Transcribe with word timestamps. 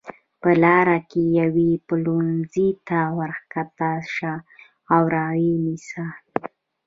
په 0.41 0.49
لاره 0.63 0.97
کې 1.09 1.21
یوې 1.39 1.71
پلورنځۍ 1.87 2.69
ته 2.87 2.99
ورکښته 3.19 3.91
شه 4.13 4.33
او 4.93 5.01
را 5.15 5.27
یې 5.43 5.53
نیسه. 5.65 6.05